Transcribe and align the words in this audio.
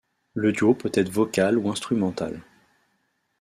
Le 0.33 0.51
duo 0.51 0.73
peut 0.73 0.89
être 0.95 1.11
vocal 1.11 1.59
ou 1.59 1.69
instrumental. 1.69 2.41